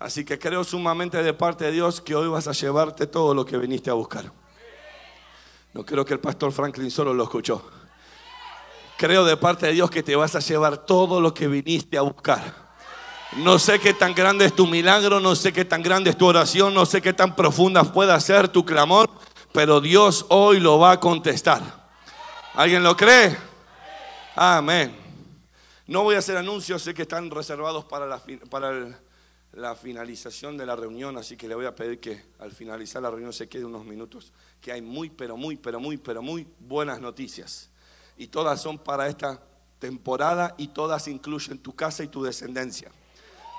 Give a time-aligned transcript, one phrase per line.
[0.00, 3.44] Así que creo sumamente de parte de Dios que hoy vas a llevarte todo lo
[3.44, 4.32] que viniste a buscar.
[5.74, 7.62] No creo que el pastor Franklin solo lo escuchó.
[8.96, 12.00] Creo de parte de Dios que te vas a llevar todo lo que viniste a
[12.00, 12.70] buscar.
[13.36, 16.26] No sé qué tan grande es tu milagro, no sé qué tan grande es tu
[16.26, 19.10] oración, no sé qué tan profunda pueda ser tu clamor,
[19.52, 21.60] pero Dios hoy lo va a contestar.
[22.54, 23.36] ¿Alguien lo cree?
[24.34, 24.96] Amén.
[25.86, 28.98] No voy a hacer anuncios, sé que están reservados para la, para
[29.52, 33.10] la finalización de la reunión, así que le voy a pedir que al finalizar la
[33.10, 37.00] reunión se quede unos minutos, que hay muy, pero muy, pero muy, pero muy buenas
[37.00, 37.70] noticias.
[38.16, 39.42] Y todas son para esta
[39.78, 42.90] temporada y todas incluyen tu casa y tu descendencia.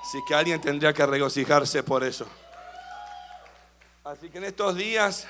[0.02, 2.26] Así que alguien tendría que regocijarse por eso.
[4.04, 5.26] Así que en estos días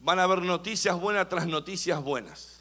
[0.00, 2.60] van a haber noticias buenas tras noticias buenas.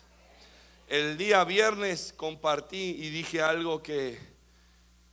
[0.88, 4.30] El día viernes compartí y dije algo que,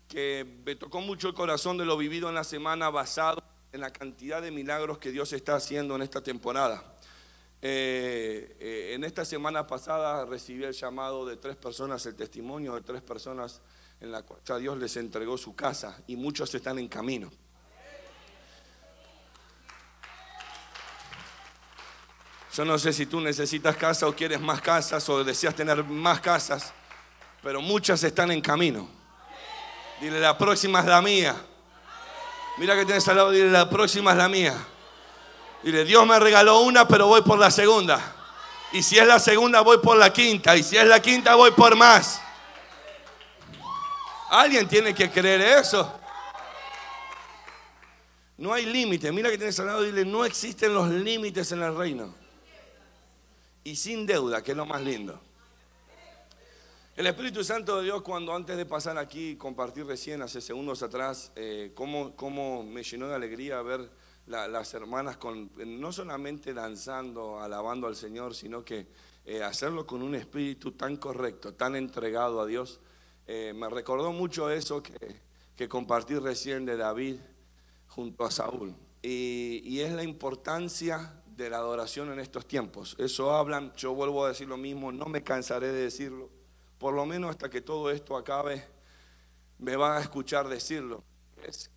[0.08, 3.92] que me tocó mucho el corazón de lo vivido en la semana basado en la
[3.92, 6.82] cantidad de milagros que Dios está haciendo en esta temporada.
[7.60, 12.80] Eh, eh, en esta semana pasada recibí el llamado de tres personas, el testimonio de
[12.80, 13.60] tres personas
[14.00, 17.30] en la cual Dios les entregó su casa y muchos están en camino.
[22.54, 26.20] Yo no sé si tú necesitas casa o quieres más casas o deseas tener más
[26.20, 26.72] casas,
[27.42, 28.97] pero muchas están en camino.
[30.00, 31.36] Dile, la próxima es la mía.
[32.56, 34.56] Mira que tienes al lado, dile, la próxima es la mía.
[35.62, 38.14] Dile, Dios me regaló una, pero voy por la segunda.
[38.72, 40.56] Y si es la segunda, voy por la quinta.
[40.56, 42.20] Y si es la quinta, voy por más.
[44.30, 45.92] Alguien tiene que creer eso.
[48.36, 49.10] No hay límite.
[49.10, 52.14] Mira que tienes al lado, dile, no existen los límites en el reino.
[53.64, 55.20] Y sin deuda, que es lo más lindo.
[56.98, 61.30] El Espíritu Santo de Dios, cuando antes de pasar aquí, compartir recién, hace segundos atrás,
[61.36, 63.88] eh, cómo, me llenó de alegría ver
[64.26, 68.88] las hermanas con, no solamente danzando, alabando al Señor, sino que
[69.24, 72.80] eh, hacerlo con un espíritu tan correcto, tan entregado a Dios.
[73.28, 77.20] Eh, me recordó mucho eso que, compartí recién de David
[77.86, 78.74] junto a Saúl.
[79.02, 82.96] Y, es la importancia de la adoración en estos tiempos.
[82.98, 86.37] Eso hablan, yo vuelvo a decir lo mismo, no me cansaré de decirlo.
[86.78, 88.64] Por lo menos hasta que todo esto acabe,
[89.58, 91.02] me van a escuchar decirlo.
[91.44, 91.70] Es,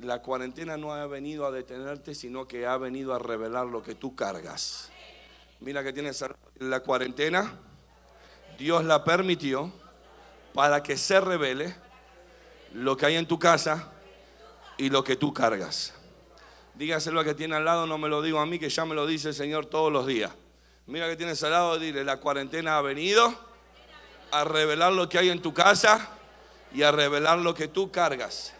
[0.00, 3.94] la cuarentena no ha venido a detenerte, sino que ha venido a revelar lo que
[3.94, 4.90] tú cargas.
[5.60, 6.24] Mira que tienes
[6.56, 7.58] la cuarentena,
[8.58, 9.72] Dios la permitió
[10.54, 11.74] para que se revele
[12.72, 13.92] lo que hay en tu casa
[14.78, 15.94] y lo que tú cargas.
[16.74, 18.94] Dígaselo a que tiene al lado, no me lo digo a mí, que ya me
[18.94, 20.32] lo dice el Señor todos los días.
[20.86, 23.47] Mira que tienes al lado, dile, la cuarentena ha venido
[24.30, 26.10] a revelar lo que hay en tu casa
[26.72, 28.52] y a revelar lo que tú cargas.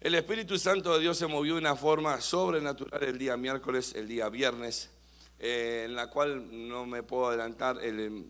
[0.00, 4.08] El Espíritu Santo de Dios se movió de una forma sobrenatural el día miércoles, el
[4.08, 4.90] día viernes,
[5.38, 7.78] eh, en la cual no me puedo adelantar.
[7.82, 8.26] El,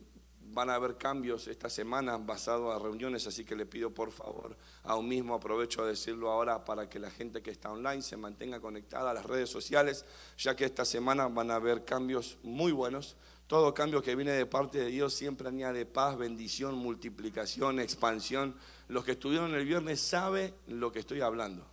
[0.52, 4.56] van a haber cambios esta semana basados a reuniones, así que le pido por favor,
[4.82, 8.60] aún mismo aprovecho a decirlo ahora para que la gente que está online se mantenga
[8.60, 10.04] conectada a las redes sociales,
[10.36, 13.16] ya que esta semana van a haber cambios muy buenos.
[13.46, 18.56] Todo cambio que viene de parte de Dios siempre añade paz, bendición, multiplicación, expansión.
[18.88, 21.66] Los que estuvieron el viernes saben lo que estoy hablando.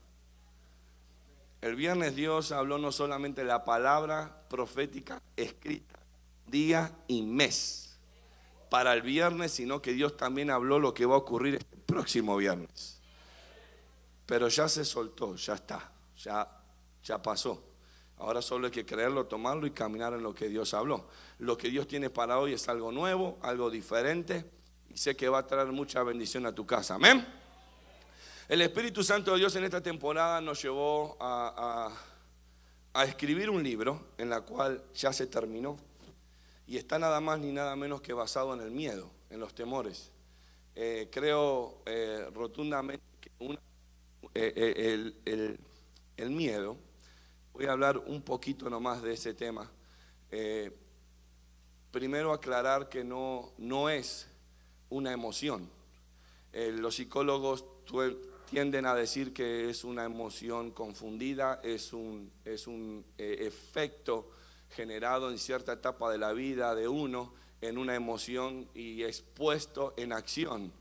[1.61, 5.99] El viernes Dios habló no solamente la palabra profética escrita,
[6.47, 7.97] día y mes
[8.69, 11.77] para el viernes, sino que Dios también habló lo que va a ocurrir el este
[11.77, 13.01] próximo viernes.
[14.25, 16.47] Pero ya se soltó, ya está, ya,
[17.03, 17.68] ya pasó.
[18.19, 21.07] Ahora solo hay que creerlo, tomarlo y caminar en lo que Dios habló.
[21.39, 24.45] Lo que Dios tiene para hoy es algo nuevo, algo diferente
[24.89, 26.95] y sé que va a traer mucha bendición a tu casa.
[26.95, 27.25] Amén.
[28.47, 31.91] El Espíritu Santo de Dios en esta temporada nos llevó a,
[32.93, 35.77] a escribir un libro en la cual ya se terminó
[36.69, 40.11] y está nada más ni nada menos que basado en el miedo, en los temores.
[40.75, 43.31] Eh, creo eh, rotundamente que
[44.35, 46.77] eh, el, miedo,
[47.59, 49.69] voy a hablar un poquito nomás de ese tema.
[51.91, 54.29] primero aclarar que no, no es
[54.89, 55.69] una emoción.
[56.53, 57.65] los psicólogos
[58.49, 64.31] tienden a decir que es una emoción confundida, es un, es un efecto
[64.69, 70.13] generado en cierta etapa de la vida de uno en una emoción y expuesto en
[70.13, 70.71] acción.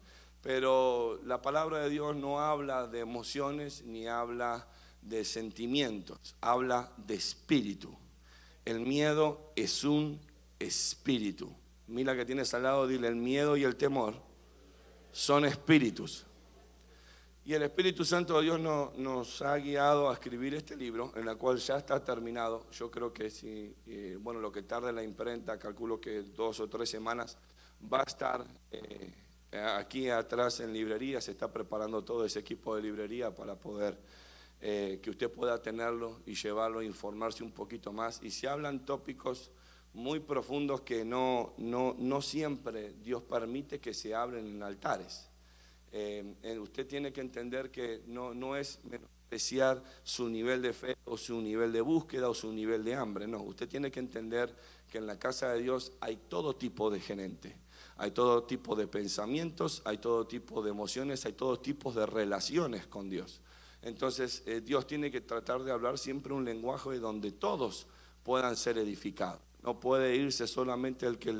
[0.42, 4.68] Pero la palabra de Dios no habla de emociones ni habla
[5.02, 7.96] de sentimientos, habla de espíritu.
[8.64, 10.20] El miedo es un
[10.58, 11.54] espíritu.
[11.86, 14.14] Mira que tienes al lado, dile, el miedo y el temor
[15.12, 16.26] son espíritus.
[17.48, 21.38] Y el Espíritu Santo de Dios nos ha guiado a escribir este libro, en el
[21.38, 22.66] cual ya está terminado.
[22.72, 26.68] Yo creo que si, eh, bueno, lo que tarde la imprenta, calculo que dos o
[26.68, 27.38] tres semanas,
[27.90, 29.14] va a estar eh,
[29.78, 31.22] aquí atrás en librería.
[31.22, 33.98] Se está preparando todo ese equipo de librería para poder
[34.60, 38.20] eh, que usted pueda tenerlo y llevarlo, informarse un poquito más.
[38.22, 39.50] Y se hablan tópicos
[39.94, 45.28] muy profundos que no, no, no siempre Dios permite que se hablen en altares.
[45.92, 50.96] Eh, eh, usted tiene que entender que no, no es menospreciar su nivel de fe
[51.04, 53.26] o su nivel de búsqueda o su nivel de hambre.
[53.26, 54.54] No, usted tiene que entender
[54.90, 57.56] que en la casa de Dios hay todo tipo de gente.
[57.96, 62.86] Hay todo tipo de pensamientos, hay todo tipo de emociones, hay todo tipo de relaciones
[62.86, 63.40] con Dios.
[63.82, 67.86] Entonces eh, Dios tiene que tratar de hablar siempre un lenguaje donde todos
[68.22, 69.40] puedan ser edificados.
[69.62, 71.34] No puede irse solamente el que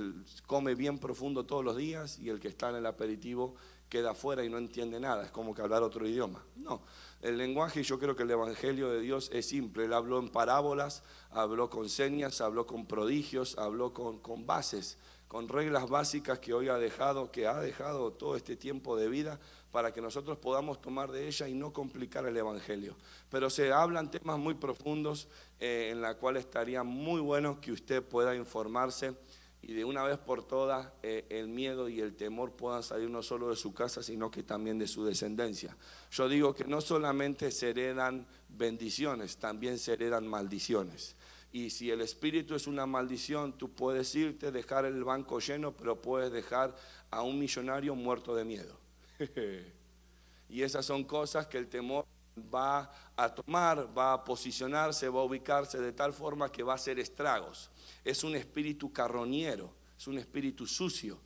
[0.46, 3.54] come bien profundo todos los días y el que está en el aperitivo
[3.88, 6.44] queda afuera y no entiende nada, es como que hablar otro idioma.
[6.56, 6.82] No,
[7.22, 11.02] el lenguaje, yo creo que el Evangelio de Dios es simple, él habló en parábolas,
[11.30, 16.68] habló con señas, habló con prodigios, habló con, con bases, con reglas básicas que hoy
[16.68, 21.10] ha dejado, que ha dejado todo este tiempo de vida para que nosotros podamos tomar
[21.10, 22.96] de ella y no complicar el Evangelio.
[23.30, 25.28] Pero se hablan temas muy profundos
[25.60, 29.14] eh, en la cual estaría muy bueno que usted pueda informarse
[29.60, 33.22] y de una vez por todas eh, el miedo y el temor puedan salir no
[33.22, 35.76] solo de su casa, sino que también de su descendencia.
[36.10, 41.16] Yo digo que no solamente se heredan bendiciones, también se heredan maldiciones.
[41.50, 46.00] Y si el espíritu es una maldición, tú puedes irte, dejar el banco lleno, pero
[46.00, 46.76] puedes dejar
[47.10, 48.77] a un millonario muerto de miedo.
[50.48, 52.06] y esas son cosas que el temor
[52.54, 56.76] va a tomar, va a posicionarse, va a ubicarse de tal forma que va a
[56.76, 57.70] hacer estragos.
[58.04, 61.20] Es un espíritu carroñero, es un espíritu sucio.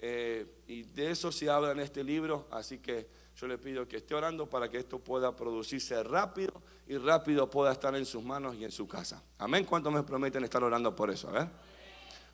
[0.00, 3.96] Eh, y de eso se habla en este libro, así que yo le pido que
[3.96, 8.54] esté orando para que esto pueda producirse rápido y rápido pueda estar en sus manos
[8.56, 9.22] y en su casa.
[9.38, 9.64] Amén.
[9.64, 11.28] ¿Cuántos me prometen estar orando por eso?
[11.28, 11.48] A ver.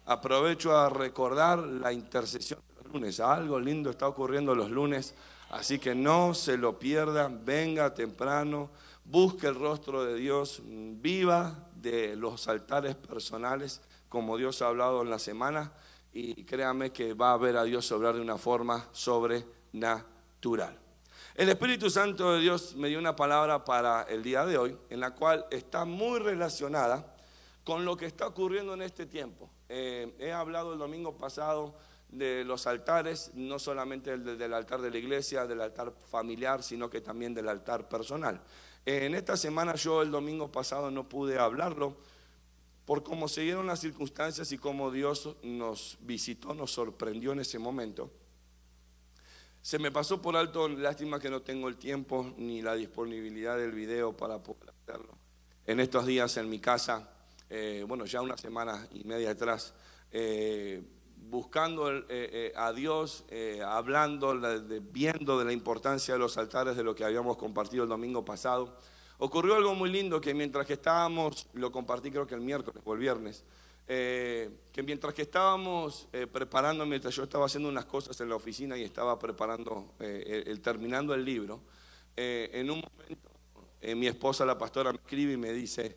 [0.06, 2.60] Aprovecho a recordar la intercesión
[2.94, 3.20] lunes.
[3.20, 5.14] Algo lindo está ocurriendo los lunes
[5.54, 8.70] Así que no se lo pierda, venga temprano,
[9.04, 15.10] busque el rostro de Dios, viva de los altares personales como Dios ha hablado en
[15.10, 15.72] la semana
[16.12, 20.76] y créame que va a ver a Dios obrar de una forma sobrenatural.
[21.36, 24.98] El Espíritu Santo de Dios me dio una palabra para el día de hoy, en
[24.98, 27.14] la cual está muy relacionada
[27.62, 29.50] con lo que está ocurriendo en este tiempo.
[29.68, 31.76] Eh, he hablado el domingo pasado
[32.14, 36.88] de los altares, no solamente el del altar de la iglesia, del altar familiar, sino
[36.88, 38.40] que también del altar personal.
[38.86, 41.96] En esta semana yo el domingo pasado no pude hablarlo
[42.84, 47.58] por cómo se dieron las circunstancias y cómo Dios nos visitó, nos sorprendió en ese
[47.58, 48.10] momento.
[49.62, 53.72] Se me pasó por alto, lástima que no tengo el tiempo ni la disponibilidad del
[53.72, 55.16] video para poder hacerlo.
[55.66, 57.10] En estos días en mi casa,
[57.48, 59.72] eh, bueno, ya una semana y media atrás,
[60.12, 60.82] eh,
[61.28, 64.38] buscando eh, eh, a Dios, eh, hablando,
[64.92, 68.76] viendo de la importancia de los altares de lo que habíamos compartido el domingo pasado.
[69.18, 72.94] Ocurrió algo muy lindo que mientras que estábamos, lo compartí creo que el miércoles o
[72.94, 73.44] el viernes,
[73.86, 78.82] que mientras que estábamos preparando, mientras yo estaba haciendo unas cosas en la oficina y
[78.82, 81.60] estaba preparando, el, terminando el libro,
[82.16, 83.30] en un momento
[83.94, 85.96] mi esposa, la pastora, me escribe y me dice,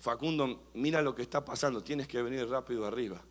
[0.00, 3.22] Facundo, mira lo que está pasando, tienes que venir rápido arriba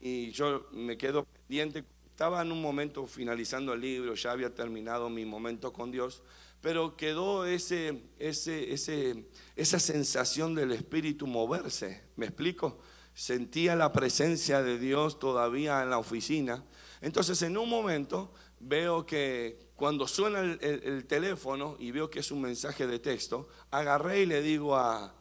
[0.00, 1.84] y yo me quedo pendiente.
[2.06, 6.22] Estaba en un momento finalizando el libro, ya había terminado mi momento con Dios,
[6.60, 9.26] pero quedó ese, ese, ese,
[9.56, 12.02] esa sensación del Espíritu moverse.
[12.16, 12.78] ¿Me explico?
[13.14, 16.62] Sentía la presencia de Dios todavía en la oficina.
[17.00, 22.42] Entonces, en un momento veo que cuando suena el, teléfono y veo que es un
[22.42, 25.14] mensaje de texto, agarré y le digo a,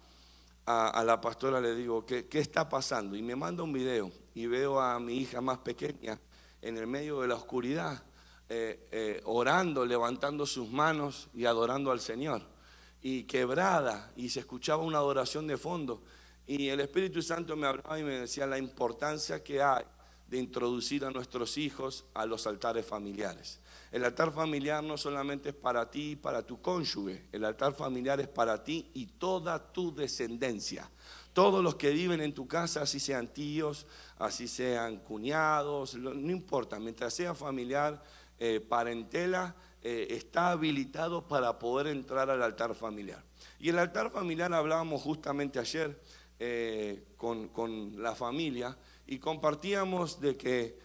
[0.66, 3.16] a, la pastora, le digo, ¿qué, ¿qué está pasando?
[3.16, 6.20] Y me manda un video y veo a mi hija más pequeña
[6.62, 8.04] en el medio de la oscuridad,
[8.50, 12.42] eh, eh, orando, levantando sus manos y adorando al Señor.
[13.02, 16.04] Y quebrada, y se escuchaba una adoración de fondo.
[16.46, 19.86] Y el Espíritu Santo me hablaba y me decía la importancia que hay
[20.30, 23.60] de introducir a nuestros hijos a los altares familiares.
[23.92, 28.20] El altar familiar no solamente es para ti y para tu cónyuge, el altar familiar
[28.20, 30.90] es para ti y toda tu descendencia.
[31.40, 36.82] Todos los que viven en tu casa, así sean tíos, así sean cuñados, no importa,
[36.82, 38.04] mientras sea familiar,
[38.40, 43.24] eh, parentela, eh, está habilitado para poder entrar al altar familiar.
[43.58, 45.98] Y el altar familiar hablábamos justamente ayer
[46.40, 48.78] eh, con, con, la familia
[49.08, 50.78] y compartíamos de que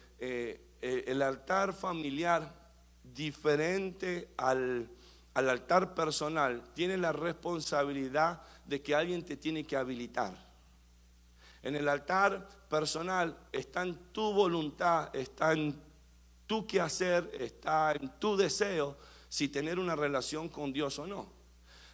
[0.80, 2.54] el altar familiar
[3.02, 4.88] diferente al,
[5.34, 10.32] al altar personal, tiene la responsabilidad de que alguien te tiene que habilitar.
[11.62, 15.80] En el altar personal está en tu voluntad, está en
[16.46, 18.96] tu quehacer, está en tu deseo
[19.28, 21.32] si tener una relación con Dios o no.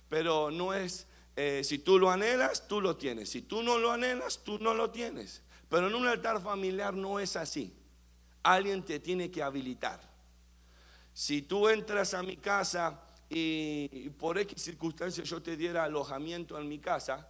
[0.09, 1.07] Pero no es,
[1.37, 3.31] eh, si tú lo anhelas, tú lo tienes.
[3.31, 5.43] Si tú no lo anhelas, tú no lo tienes.
[5.69, 7.73] Pero en un altar familiar no es así.
[8.43, 10.01] Alguien te tiene que habilitar.
[11.15, 16.69] Si tú entras a mi casa y por X circunstancias yo te diera alojamiento en
[16.69, 17.29] mi casa,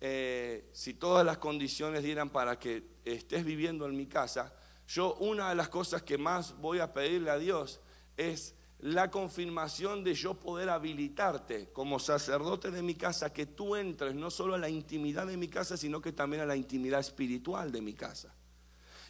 [0.00, 4.54] eh, si todas las condiciones dieran para que estés viviendo en mi casa,
[4.88, 7.80] yo una de las cosas que más voy a pedirle a Dios
[8.16, 14.14] es la confirmación de yo poder habilitarte como sacerdote de mi casa, que tú entres
[14.14, 17.70] no solo a la intimidad de mi casa, sino que también a la intimidad espiritual
[17.70, 18.34] de mi casa.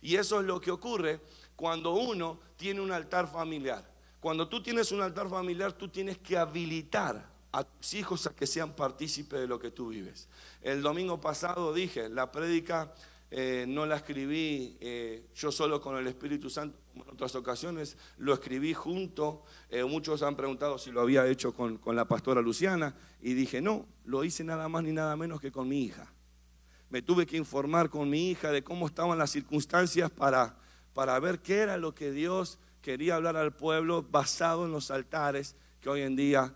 [0.02, 1.20] Y eso es lo que ocurre
[1.56, 3.91] cuando uno tiene un altar familiar.
[4.23, 8.47] Cuando tú tienes un altar familiar, tú tienes que habilitar a tus hijos a que
[8.47, 10.29] sean partícipes de lo que tú vives.
[10.62, 12.95] El domingo pasado dije, la prédica
[13.33, 18.33] eh, no la escribí eh, yo solo con el Espíritu Santo, en otras ocasiones, lo
[18.33, 19.43] escribí junto.
[19.69, 23.61] Eh, muchos han preguntado si lo había hecho con, con, la pastora Luciana y dije,
[23.61, 26.12] no, lo hice nada más ni nada menos que con mi hija.
[26.91, 30.55] Me tuve que informar con mi hija de cómo estaban las circunstancias para,
[30.95, 35.56] para ver qué era lo que Dios quería hablar al pueblo basado en los altares
[35.80, 36.52] que hoy en día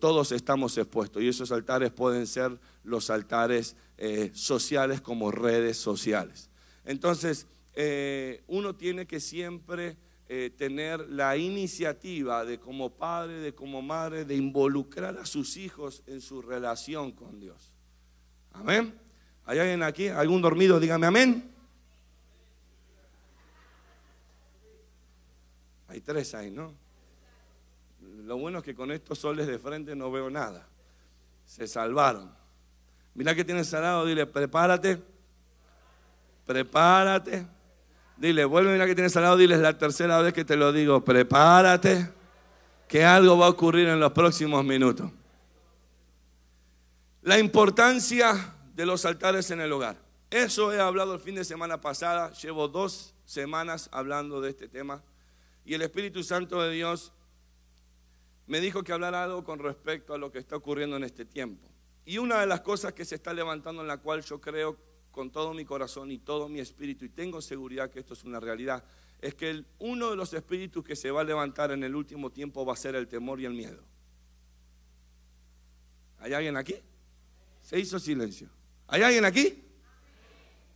[0.00, 1.22] todos estamos expuestos.
[1.22, 6.48] Y esos altares pueden ser los altares eh, sociales como redes sociales.
[6.86, 13.82] Entonces, eh, uno tiene que siempre eh, tener la iniciativa de como padre, de como
[13.82, 17.72] madre, de involucrar a sus hijos en su relación con Dios.
[18.52, 18.94] Amén.
[19.44, 20.08] ¿Hay alguien aquí?
[20.08, 20.80] ¿Algún dormido?
[20.80, 21.50] Dígame amén.
[25.90, 26.72] Hay tres ahí, ¿no?
[28.24, 30.68] Lo bueno es que con estos soles de frente no veo nada.
[31.44, 32.32] Se salvaron.
[33.14, 35.02] Mira que tienes al lado, dile, prepárate,
[36.46, 37.44] prepárate.
[38.16, 40.72] Dile, vuelve, mira que tienes al lado, dile, es la tercera vez que te lo
[40.72, 42.08] digo, prepárate,
[42.86, 45.10] que algo va a ocurrir en los próximos minutos.
[47.22, 49.96] La importancia de los altares en el hogar.
[50.30, 55.02] Eso he hablado el fin de semana pasada, llevo dos semanas hablando de este tema
[55.70, 57.12] y el Espíritu Santo de Dios
[58.48, 61.70] me dijo que hablara algo con respecto a lo que está ocurriendo en este tiempo.
[62.04, 64.76] Y una de las cosas que se está levantando en la cual yo creo
[65.12, 68.40] con todo mi corazón y todo mi espíritu, y tengo seguridad que esto es una
[68.40, 68.82] realidad,
[69.20, 72.66] es que uno de los espíritus que se va a levantar en el último tiempo
[72.66, 73.84] va a ser el temor y el miedo.
[76.18, 76.74] ¿Hay alguien aquí?
[77.62, 78.50] Se hizo silencio.
[78.88, 79.62] ¿Hay alguien aquí?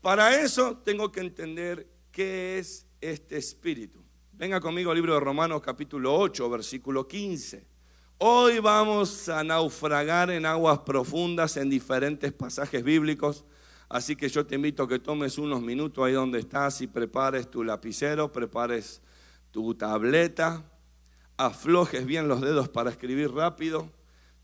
[0.01, 4.05] Para eso tengo que entender qué es este espíritu.
[4.37, 7.65] Venga conmigo al libro de Romanos capítulo 8, versículo 15.
[8.19, 13.45] Hoy vamos a naufragar en aguas profundas en diferentes pasajes bíblicos,
[13.89, 17.49] así que yo te invito a que tomes unos minutos ahí donde estás y prepares
[17.49, 19.01] tu lapicero, prepares
[19.53, 20.65] tu tableta,
[21.37, 23.89] aflojes bien los dedos para escribir rápido,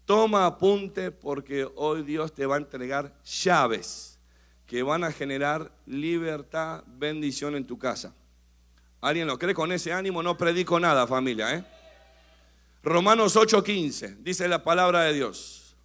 [0.04, 4.20] toma apunte porque hoy Dios te va a entregar llaves
[4.66, 8.14] que van a generar libertad, bendición en tu casa.
[9.00, 10.22] ¿Alguien lo cree con ese ánimo?
[10.22, 11.64] No predico nada, familia, ¿eh?
[12.82, 15.76] Romanos 8:15, dice la palabra de Dios.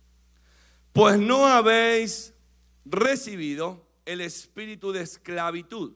[0.91, 2.33] Pues no habéis
[2.85, 5.93] recibido el espíritu de esclavitud.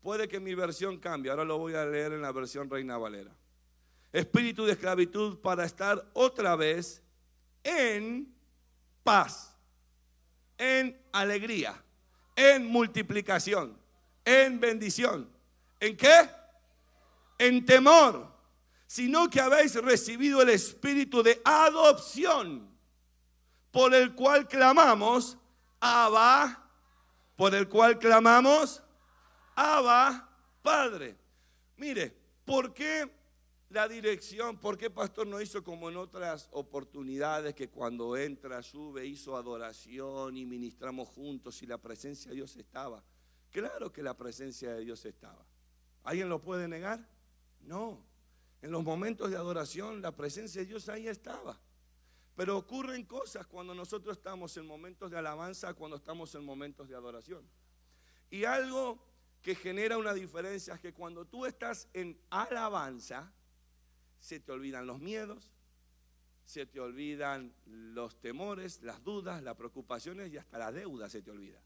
[0.00, 3.32] Puede que mi versión cambie, ahora lo voy a leer en la versión Reina Valera.
[4.12, 7.02] Espíritu de esclavitud para estar otra vez
[7.64, 8.32] en
[9.02, 9.56] paz,
[10.58, 11.82] en alegría,
[12.36, 13.76] en multiplicación,
[14.24, 15.31] en bendición.
[15.82, 16.30] ¿En qué?
[17.38, 18.32] En temor
[18.92, 22.70] sino que habéis recibido el espíritu de adopción,
[23.70, 25.38] por el cual clamamos,
[25.80, 26.70] Abba,
[27.34, 28.82] por el cual clamamos,
[29.54, 30.28] Abba,
[30.60, 31.16] Padre.
[31.78, 33.10] Mire, ¿por qué
[33.70, 39.06] la dirección, por qué pastor no hizo como en otras oportunidades que cuando entra, sube,
[39.06, 43.02] hizo adoración y ministramos juntos y la presencia de Dios estaba?
[43.50, 45.46] Claro que la presencia de Dios estaba.
[46.04, 47.06] ¿Alguien lo puede negar?
[47.60, 48.04] No.
[48.60, 51.58] En los momentos de adoración la presencia de Dios ahí estaba.
[52.34, 56.94] Pero ocurren cosas cuando nosotros estamos en momentos de alabanza, cuando estamos en momentos de
[56.94, 57.46] adoración.
[58.30, 59.04] Y algo
[59.42, 63.32] que genera una diferencia es que cuando tú estás en alabanza,
[64.18, 65.52] se te olvidan los miedos,
[66.44, 71.30] se te olvidan los temores, las dudas, las preocupaciones y hasta la deuda se te
[71.30, 71.60] olvida.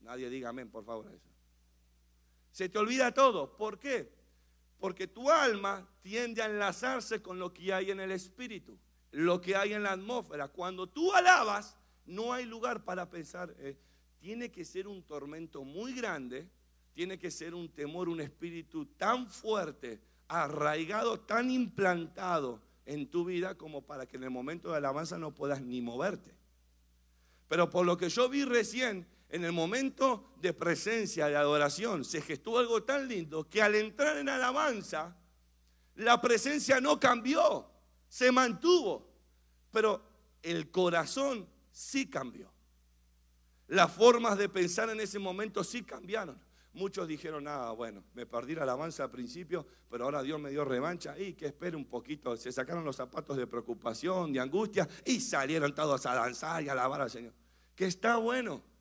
[0.00, 1.31] Nadie diga amén, por favor, eso.
[2.52, 3.56] Se te olvida todo.
[3.56, 4.12] ¿Por qué?
[4.78, 8.78] Porque tu alma tiende a enlazarse con lo que hay en el espíritu,
[9.10, 10.48] lo que hay en la atmósfera.
[10.48, 13.54] Cuando tú alabas, no hay lugar para pensar.
[13.58, 13.78] Eh,
[14.18, 16.48] tiene que ser un tormento muy grande,
[16.92, 23.56] tiene que ser un temor, un espíritu tan fuerte, arraigado, tan implantado en tu vida
[23.56, 26.34] como para que en el momento de alabanza no puedas ni moverte.
[27.48, 32.20] Pero por lo que yo vi recién, en el momento de presencia, de adoración, se
[32.20, 35.16] gestó algo tan lindo que al entrar en alabanza,
[35.94, 37.66] la presencia no cambió,
[38.08, 39.10] se mantuvo,
[39.70, 40.02] pero
[40.42, 42.52] el corazón sí cambió.
[43.68, 46.38] Las formas de pensar en ese momento sí cambiaron.
[46.74, 50.62] Muchos dijeron, ah, bueno, me perdí la alabanza al principio, pero ahora Dios me dio
[50.62, 52.36] revancha y que espere un poquito.
[52.36, 57.00] Se sacaron los zapatos de preocupación, de angustia y salieron todos a danzar y alabar
[57.00, 57.32] al Señor.
[57.74, 58.71] Que está bueno.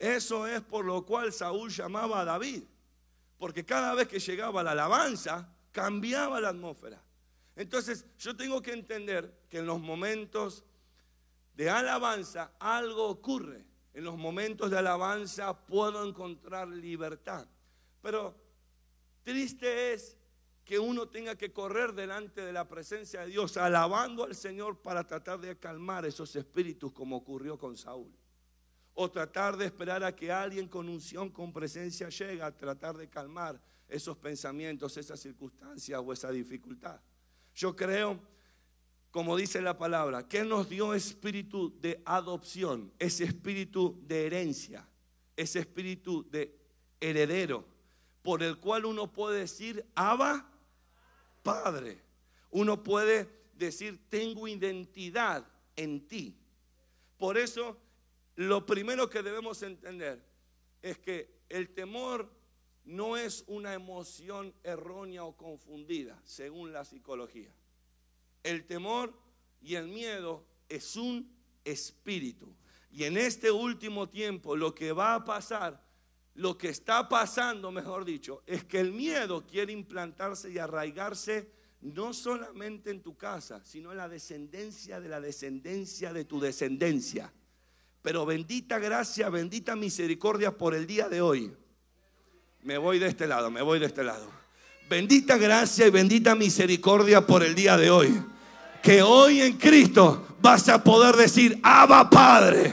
[0.00, 2.64] Eso es por lo cual Saúl llamaba a David.
[3.38, 7.00] Porque cada vez que llegaba la alabanza, cambiaba la atmósfera.
[7.54, 10.64] Entonces yo tengo que entender que en los momentos
[11.54, 17.46] de alabanza algo ocurre en los momentos de alabanza puedo encontrar libertad.
[18.00, 18.34] Pero
[19.22, 20.16] triste es
[20.64, 25.06] que uno tenga que correr delante de la presencia de Dios, alabando al Señor para
[25.06, 28.12] tratar de calmar esos espíritus como ocurrió con Saúl.
[29.00, 33.08] O tratar de esperar a que alguien con unción, con presencia llegue a tratar de
[33.08, 37.00] calmar esos pensamientos, esas circunstancias o esa dificultad.
[37.54, 38.20] Yo creo
[39.10, 44.88] como dice la palabra, que nos dio espíritu de adopción, ese espíritu de herencia,
[45.36, 46.56] ese espíritu de
[47.00, 47.64] heredero,
[48.22, 50.48] por el cual uno puede decir, Abba,
[51.42, 51.98] Padre.
[52.50, 56.36] Uno puede decir, tengo identidad en ti.
[57.18, 57.76] Por eso,
[58.40, 60.24] lo primero que debemos entender
[60.80, 62.32] es que el temor
[62.84, 67.52] no es una emoción errónea o confundida, según la psicología.
[68.42, 69.12] El temor
[69.60, 71.30] y el miedo es un
[71.66, 72.56] espíritu.
[72.90, 75.86] Y en este último tiempo lo que va a pasar,
[76.32, 82.14] lo que está pasando, mejor dicho, es que el miedo quiere implantarse y arraigarse no
[82.14, 87.34] solamente en tu casa, sino en la descendencia de la descendencia de tu descendencia.
[88.02, 91.52] Pero bendita gracia, bendita misericordia por el día de hoy.
[92.62, 94.26] Me voy de este lado, me voy de este lado.
[94.88, 98.22] Bendita gracia y bendita misericordia por el día de hoy.
[98.82, 102.72] Que hoy en Cristo vas a poder decir, Abba Padre.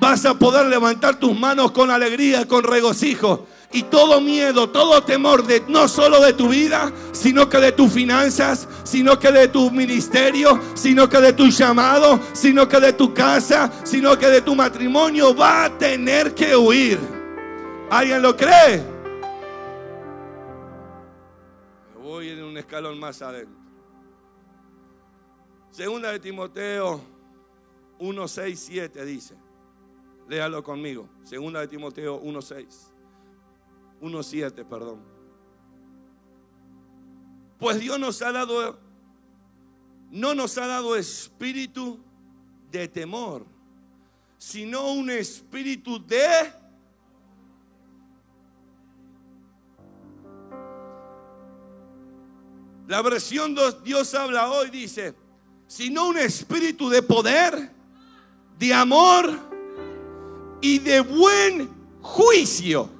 [0.00, 3.46] Vas a poder levantar tus manos con alegría, con regocijo.
[3.74, 7.92] Y todo miedo, todo temor de no solo de tu vida, sino que de tus
[7.92, 13.12] finanzas, sino que de tu ministerio, sino que de tu llamado, sino que de tu
[13.12, 17.00] casa, sino que de tu matrimonio, va a tener que huir.
[17.90, 18.94] ¿Alguien lo cree?
[22.54, 23.58] un escalón más adentro.
[25.72, 27.00] Segunda de Timoteo
[27.98, 29.34] 1, 6, 7 dice.
[30.28, 31.08] Léalo conmigo.
[31.24, 32.93] Segunda de Timoteo 1, 6.
[34.04, 35.00] 1, 7, perdón.
[37.58, 38.78] Pues Dios nos ha dado,
[40.10, 41.98] no nos ha dado espíritu
[42.70, 43.46] de temor,
[44.36, 46.52] sino un espíritu de
[52.86, 55.14] La versión Dios habla hoy dice,
[55.66, 57.72] sino un espíritu de poder,
[58.58, 59.30] de amor
[60.60, 61.70] y de buen
[62.02, 62.93] juicio.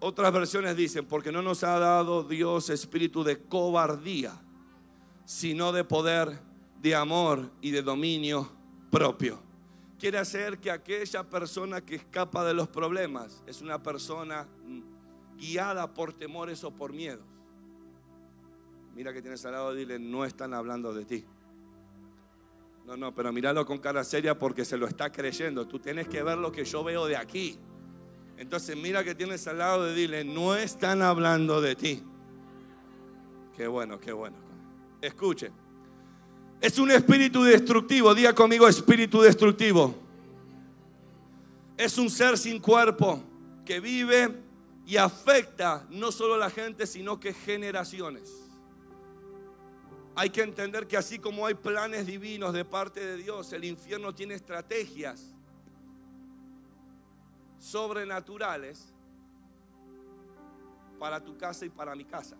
[0.00, 4.40] Otras versiones dicen, porque no nos ha dado Dios espíritu de cobardía,
[5.24, 6.40] sino de poder,
[6.80, 8.50] de amor y de dominio
[8.90, 9.48] propio
[9.98, 15.92] quiere hacer que aquella persona que escapa de los problemas es una persona mm, guiada
[15.92, 17.26] por temores o por miedos.
[18.94, 21.24] Mira que tienes al lado, dile, no están hablando de ti.
[22.86, 25.68] No, no, pero míralo con cara seria porque se lo está creyendo.
[25.68, 27.58] Tú tienes que ver lo que yo veo de aquí.
[28.38, 32.02] Entonces mira que tienes al lado de dile, no están hablando de ti.
[33.56, 34.36] Qué bueno, qué bueno.
[35.02, 35.50] Escuche.
[36.60, 38.14] Es un espíritu destructivo.
[38.14, 39.92] Diga conmigo espíritu destructivo.
[41.76, 43.20] Es un ser sin cuerpo
[43.64, 44.32] que vive
[44.86, 48.32] y afecta no solo a la gente, sino que generaciones.
[50.14, 54.14] Hay que entender que así como hay planes divinos de parte de Dios, el infierno
[54.14, 55.34] tiene estrategias
[57.58, 58.92] sobrenaturales
[60.98, 62.36] para tu casa y para mi casa.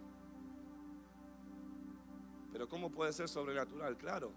[2.53, 3.97] Pero ¿cómo puede ser sobrenatural?
[3.97, 4.33] Claro,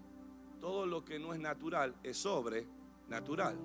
[0.60, 3.56] todo lo que no es natural es sobrenatural.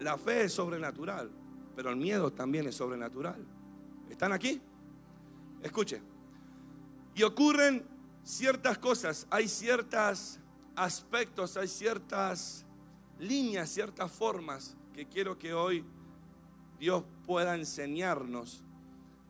[0.00, 1.30] La fe es sobrenatural,
[1.76, 3.44] pero el miedo también es sobrenatural.
[4.08, 4.60] ¿Están aquí?
[5.62, 6.02] Escuche.
[7.14, 7.86] Y ocurren
[8.22, 10.38] ciertas cosas, hay ciertos
[10.74, 12.64] aspectos, hay ciertas
[13.18, 15.84] líneas, ciertas formas que quiero que hoy
[16.80, 18.64] Dios pueda enseñarnos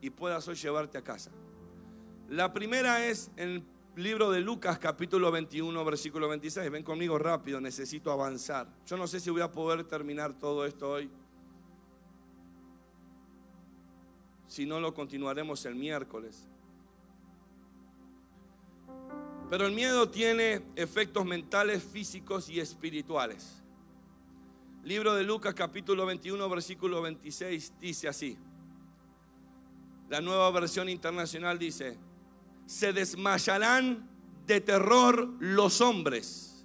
[0.00, 1.32] y puedas hoy llevarte a casa.
[2.28, 3.64] La primera es en el
[3.96, 6.70] libro de Lucas capítulo 21 versículo 26.
[6.70, 8.68] Ven conmigo rápido, necesito avanzar.
[8.86, 11.10] Yo no sé si voy a poder terminar todo esto hoy.
[14.46, 16.46] Si no, lo continuaremos el miércoles.
[19.50, 23.59] Pero el miedo tiene efectos mentales, físicos y espirituales.
[24.82, 28.38] Libro de Lucas capítulo 21 versículo 26 dice así.
[30.08, 31.98] La nueva versión internacional dice,
[32.64, 34.08] se desmayarán
[34.46, 36.64] de terror los hombres,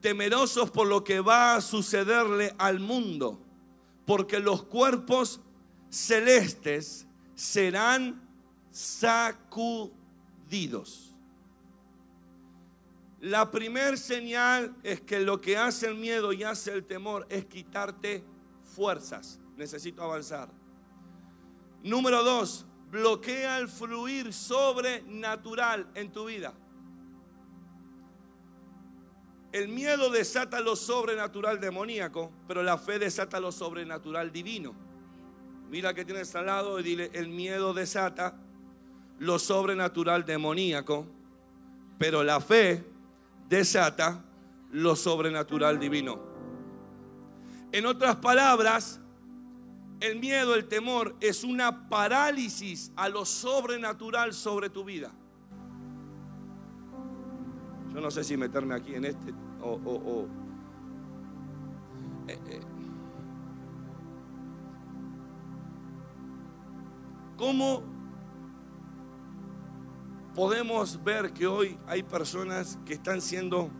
[0.00, 3.38] temerosos por lo que va a sucederle al mundo,
[4.06, 5.42] porque los cuerpos
[5.90, 8.26] celestes serán
[8.70, 9.92] sacudidos.
[13.20, 17.46] La primer señal es que lo que hace el miedo y hace el temor es
[17.46, 18.22] quitarte
[18.62, 19.40] fuerzas.
[19.56, 20.48] Necesito avanzar.
[21.82, 26.54] Número dos, bloquea el fluir sobrenatural en tu vida.
[29.50, 34.74] El miedo desata lo sobrenatural demoníaco, pero la fe desata lo sobrenatural divino.
[35.70, 38.36] Mira que tienes al lado y dile, el miedo desata
[39.18, 41.06] lo sobrenatural demoníaco,
[41.98, 42.84] pero la fe
[43.48, 44.24] desata
[44.72, 46.20] lo sobrenatural divino.
[47.72, 49.00] En otras palabras,
[50.00, 55.10] el miedo, el temor es una parálisis a lo sobrenatural sobre tu vida.
[57.92, 60.26] Yo no sé si meterme aquí en este o...
[62.28, 62.60] Eh, eh.
[67.36, 67.97] ¿Cómo
[70.38, 73.70] podemos ver que hoy hay personas que están siendo,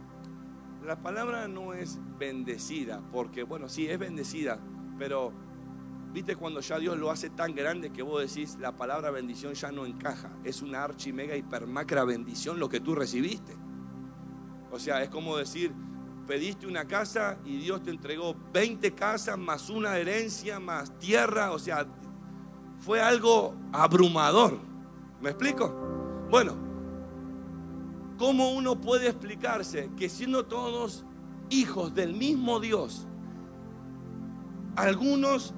[0.84, 4.58] la palabra no es bendecida, porque bueno, sí es bendecida,
[4.98, 5.32] pero
[6.12, 9.70] viste cuando ya Dios lo hace tan grande que vos decís, la palabra bendición ya
[9.70, 13.54] no encaja, es una archi mega hipermacra bendición lo que tú recibiste.
[14.72, 15.72] O sea, es como decir,
[16.26, 21.60] pediste una casa y Dios te entregó 20 casas más una herencia más tierra, o
[21.60, 21.86] sea,
[22.80, 24.58] fue algo abrumador.
[25.20, 25.97] ¿Me explico?
[26.30, 26.56] Bueno,
[28.18, 31.04] ¿cómo uno puede explicarse que siendo todos
[31.48, 33.06] hijos del mismo Dios,
[34.76, 35.54] algunos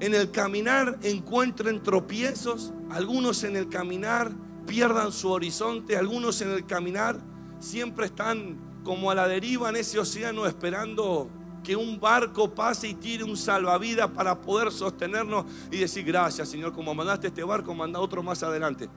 [0.00, 4.32] en el caminar encuentren tropiezos, algunos en el caminar
[4.66, 7.18] pierdan su horizonte, algunos en el caminar
[7.58, 11.30] siempre están como a la deriva en ese océano esperando
[11.64, 16.72] que un barco pase y tire un salvavidas para poder sostenernos y decir gracias Señor,
[16.74, 18.90] como mandaste este barco, manda otro más adelante.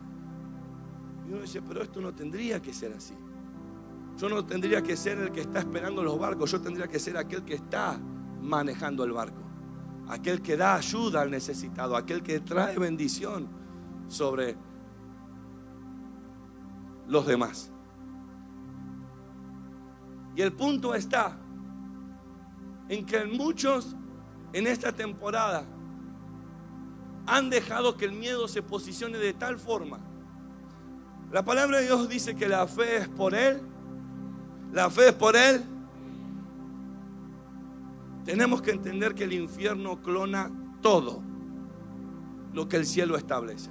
[1.35, 3.13] Uno dice, pero esto no tendría que ser así.
[4.17, 7.17] Yo no tendría que ser el que está esperando los barcos, yo tendría que ser
[7.17, 7.99] aquel que está
[8.41, 9.41] manejando el barco.
[10.07, 13.49] Aquel que da ayuda al necesitado, aquel que trae bendición
[14.07, 14.55] sobre
[17.07, 17.69] los demás.
[20.37, 21.37] Y el punto está
[22.87, 23.93] en que muchos
[24.53, 25.65] en esta temporada
[27.27, 30.14] han dejado que el miedo se posicione de tal forma
[31.31, 33.61] la palabra de Dios dice que la fe es por Él.
[34.71, 35.63] La fe es por Él.
[38.23, 41.21] Tenemos que entender que el infierno clona todo
[42.53, 43.69] lo que el cielo establece.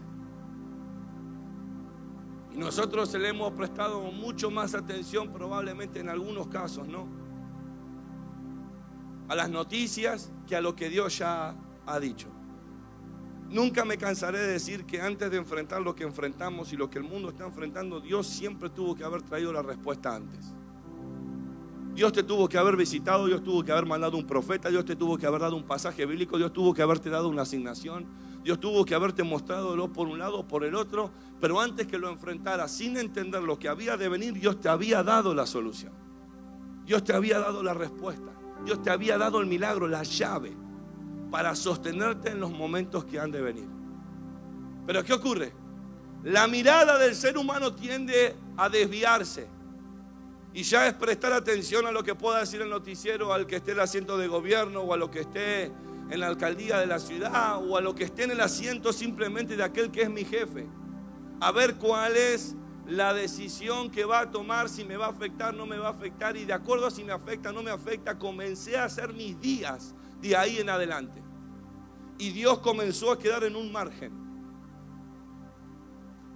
[2.53, 7.09] Y nosotros le hemos prestado mucho más atención, probablemente en algunos casos, ¿no?
[9.29, 12.34] A las noticias que a lo que Dios ya ha dicho.
[13.51, 16.99] Nunca me cansaré de decir que antes de enfrentar lo que enfrentamos y lo que
[16.99, 20.55] el mundo está enfrentando, Dios siempre tuvo que haber traído la respuesta antes.
[21.95, 24.97] Dios te tuvo que haber visitado, Dios tuvo que haber mandado un profeta, Dios te
[24.97, 28.07] tuvo que haber dado un pasaje bíblico, Dios tuvo que haberte dado una asignación,
[28.43, 31.99] Dios tuvo que haberte mostrado por un lado o por el otro, pero antes que
[31.99, 35.93] lo enfrentara sin entender lo que había de venir, Dios te había dado la solución.
[36.85, 38.33] Dios te había dado la respuesta.
[38.65, 40.63] Dios te había dado el milagro, la llave
[41.35, 43.66] para sostenerte en los momentos que han de venir.
[44.87, 45.53] Pero ¿qué ocurre?
[46.23, 49.49] La mirada del ser humano tiende a desviarse.
[50.53, 53.73] Y ya es prestar atención a lo que pueda decir el noticiero, al que esté
[53.73, 55.73] el asiento de gobierno o a lo que esté
[56.09, 59.57] en la alcaldía de la ciudad o a lo que esté en el asiento simplemente
[59.57, 60.68] de aquel que es mi jefe.
[61.40, 62.55] A ver cuál es
[62.87, 65.90] la decisión que va a tomar, si me va a afectar, no me va a
[65.90, 66.37] afectar.
[66.37, 69.97] Y de acuerdo a si me afecta, no me afecta, comencé a hacer mis días
[70.25, 71.23] de ahí en adelante.
[72.17, 74.13] y Dios comenzó a quedar en un margen.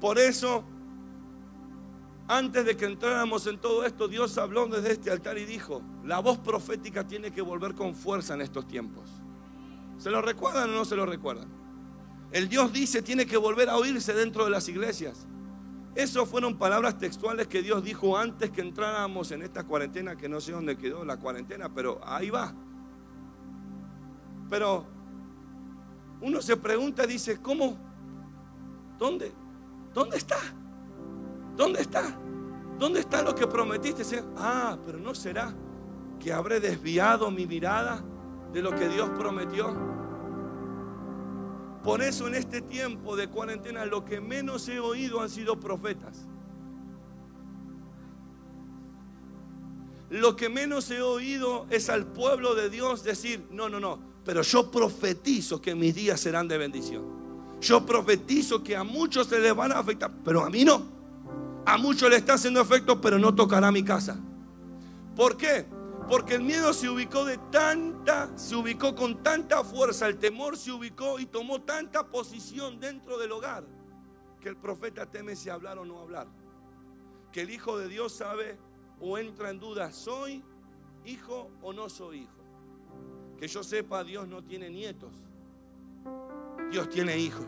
[0.01, 0.64] Por eso,
[2.27, 6.18] antes de que entráramos en todo esto, Dios habló desde este altar y dijo, la
[6.18, 9.09] voz profética tiene que volver con fuerza en estos tiempos.
[9.98, 11.48] ¿Se lo recuerdan o no se lo recuerdan?
[12.33, 15.29] El Dios dice tiene que volver a oírse dentro de las iglesias.
[15.94, 20.40] Esas fueron palabras textuales que Dios dijo antes que entráramos en esta cuarentena, que no
[20.40, 22.53] sé dónde quedó la cuarentena, pero ahí va.
[24.48, 24.87] Pero
[26.20, 27.76] uno se pregunta, dice, ¿cómo?
[28.98, 29.32] ¿Dónde?
[29.94, 30.38] ¿Dónde está?
[31.56, 32.02] ¿Dónde está?
[32.78, 34.22] ¿Dónde está lo que prometiste?
[34.37, 35.54] Ah, pero no será
[36.18, 38.02] que habré desviado mi mirada
[38.52, 39.74] de lo que Dios prometió.
[41.82, 46.26] Por eso en este tiempo de cuarentena lo que menos he oído han sido profetas.
[50.11, 54.42] Lo que menos he oído es al pueblo de Dios decir, no, no, no, pero
[54.42, 57.02] yo profetizo que mis días serán de bendición.
[57.62, 60.86] Yo profetizo que a muchos se les van a afectar, pero a mí no.
[61.64, 64.20] A muchos le está haciendo efecto, pero no tocará mi casa.
[65.16, 65.64] ¿Por qué?
[66.10, 70.72] Porque el miedo se ubicó de tanta, se ubicó con tanta fuerza, el temor se
[70.72, 73.64] ubicó y tomó tanta posición dentro del hogar,
[74.42, 76.26] que el profeta teme si hablar o no hablar.
[77.32, 78.58] Que el Hijo de Dios sabe
[79.00, 80.44] o entra en duda, ¿soy
[81.06, 82.38] hijo o no soy hijo?
[83.38, 85.11] Que yo sepa, Dios no tiene nietos.
[86.70, 87.46] Dios tiene hijos.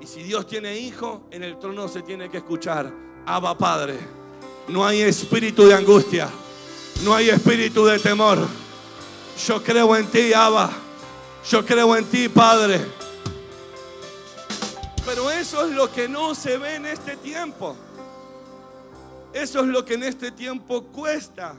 [0.00, 2.92] Y si Dios tiene hijos, en el trono se tiene que escuchar,
[3.26, 3.98] Abba Padre.
[4.68, 6.28] No hay espíritu de angustia.
[7.04, 8.38] No hay espíritu de temor.
[9.46, 10.70] Yo creo en ti, Abba.
[11.50, 12.80] Yo creo en ti, Padre.
[15.04, 17.76] Pero eso es lo que no se ve en este tiempo.
[19.34, 21.56] Eso es lo que en este tiempo cuesta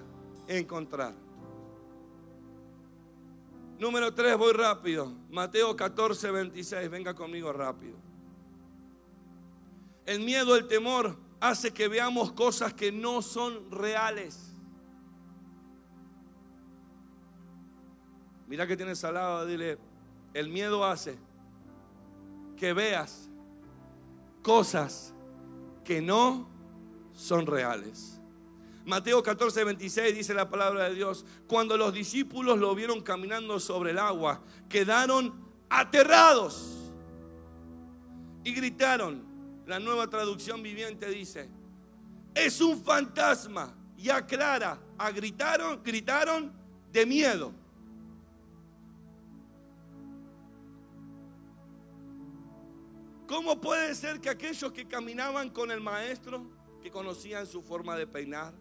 [0.47, 1.24] encontrar.
[3.79, 5.11] Número 3, voy rápido.
[5.29, 6.89] Mateo 14, 26.
[6.89, 7.97] Venga conmigo rápido.
[10.05, 14.53] El miedo, el temor hace que veamos cosas que no son reales.
[18.47, 19.77] Mira que tienes al lado, dile,
[20.33, 21.17] el miedo hace
[22.55, 23.29] que veas
[24.43, 25.13] cosas
[25.83, 26.47] que no
[27.13, 28.21] son reales.
[28.85, 33.91] Mateo 14, 26 dice la palabra de Dios, cuando los discípulos lo vieron caminando sobre
[33.91, 35.33] el agua, quedaron
[35.69, 36.91] aterrados
[38.43, 39.25] y gritaron.
[39.65, 41.49] La nueva traducción viviente dice,
[42.35, 43.75] es un fantasma.
[43.97, 46.53] Y aclara, a gritaron, gritaron
[46.91, 47.53] de miedo.
[53.25, 56.45] ¿Cómo puede ser que aquellos que caminaban con el maestro,
[56.83, 58.53] que conocían su forma de peinar,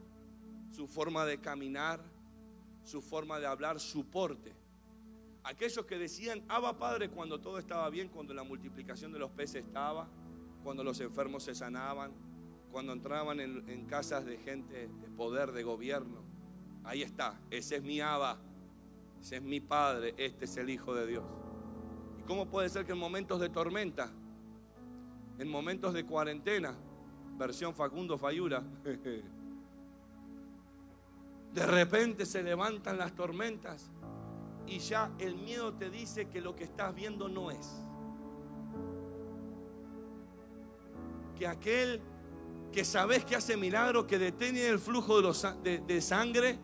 [0.75, 2.01] su forma de caminar,
[2.83, 4.53] su forma de hablar, su porte.
[5.45, 9.65] Aquellos que decían, Abba Padre, cuando todo estaba bien, cuando la multiplicación de los peces
[9.65, 10.09] estaba,
[10.65, 12.13] cuando los enfermos se sanaban,
[12.73, 16.25] cuando entraban en, casas de gente de poder, de gobierno.
[16.83, 18.39] Ahí está, ese es mi Abba,
[19.21, 21.25] ese es mi Padre, este es el Hijo de Dios.
[22.19, 24.11] ¿Y cómo puede ser que en momentos de tormenta,
[25.39, 26.75] en momentos de cuarentena,
[27.39, 28.65] versión Facundo Fayura,
[31.55, 33.89] De repente se levantan las tormentas
[34.67, 37.71] y ya el miedo te dice que lo que estás viendo no es.
[41.39, 42.01] Que aquel
[42.73, 46.59] que sabes que hace milagro, que detiene el flujo de, de, sangre,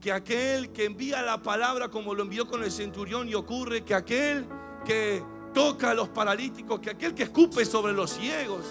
[0.00, 3.96] que aquel que envía la palabra como lo envió con el centurión y ocurre, que
[3.96, 4.46] aquel
[4.84, 8.64] que toca a los paralíticos, que aquel que escupe sobre los ciegos,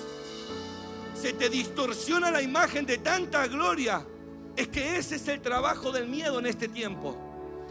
[1.13, 4.06] se te distorsiona la imagen de tanta gloria
[4.60, 7.17] es que ese es el trabajo del miedo en este tiempo.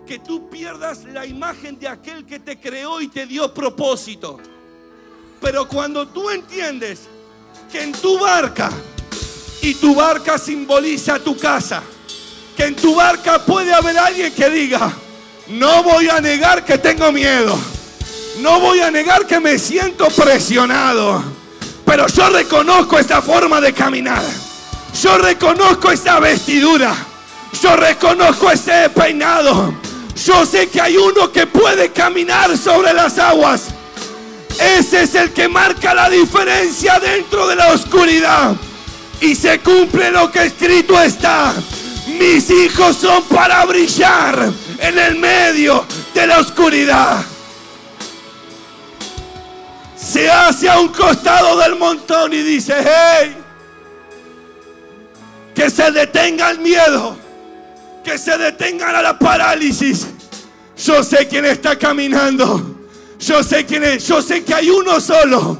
[0.07, 4.39] Que tú pierdas la imagen de aquel que te creó y te dio propósito.
[5.39, 7.01] Pero cuando tú entiendes
[7.71, 8.71] que en tu barca,
[9.61, 11.83] y tu barca simboliza tu casa,
[12.57, 14.91] que en tu barca puede haber alguien que diga,
[15.49, 17.55] no voy a negar que tengo miedo,
[18.41, 21.23] no voy a negar que me siento presionado,
[21.85, 24.48] pero yo reconozco esta forma de caminar.
[25.03, 26.93] Yo reconozco esa vestidura.
[27.63, 29.73] Yo reconozco ese peinado.
[30.27, 33.67] Yo sé que hay uno que puede caminar sobre las aguas.
[34.59, 38.57] Ese es el que marca la diferencia dentro de la oscuridad.
[39.21, 41.55] Y se cumple lo que escrito está.
[42.19, 47.25] Mis hijos son para brillar en el medio de la oscuridad.
[49.97, 53.38] Se hace a un costado del montón y dice, hey,
[55.59, 57.17] que se detenga el miedo.
[58.05, 60.07] Que se detenga la parálisis.
[60.77, 62.77] Yo sé quién está caminando.
[63.19, 64.07] Yo sé quién es.
[64.07, 65.59] Yo sé que hay uno solo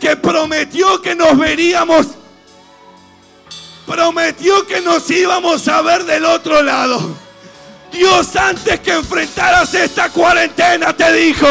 [0.00, 2.08] que prometió que nos veríamos.
[3.86, 7.16] Prometió que nos íbamos a ver del otro lado.
[7.92, 11.46] Dios antes que enfrentaras esta cuarentena te dijo,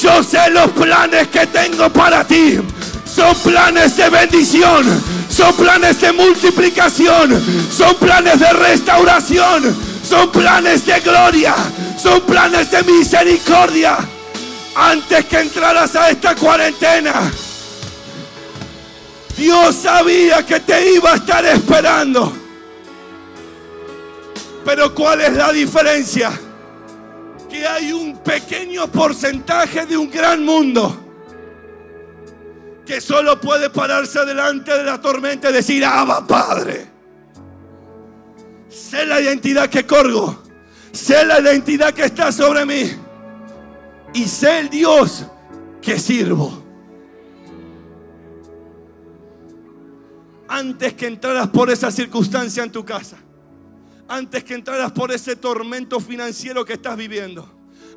[0.00, 2.58] yo sé los planes que tengo para ti.
[3.04, 7.40] Son planes de bendición, son planes de multiplicación,
[7.70, 11.54] son planes de restauración, son planes de gloria,
[11.96, 13.96] son planes de misericordia.
[14.74, 17.30] Antes que entraras a esta cuarentena,
[19.36, 22.32] Dios sabía que te iba a estar esperando.
[24.64, 26.32] Pero ¿cuál es la diferencia?
[27.48, 31.09] Que hay un pequeño porcentaje de un gran mundo
[32.90, 36.88] que solo puede pararse delante de la tormenta y decir, Abba Padre.
[38.68, 40.42] Sé la identidad que corgo.
[40.90, 42.90] Sé la identidad que está sobre mí.
[44.12, 45.24] Y sé el Dios
[45.80, 46.64] que sirvo.
[50.48, 53.18] Antes que entraras por esa circunstancia en tu casa.
[54.08, 57.48] Antes que entraras por ese tormento financiero que estás viviendo.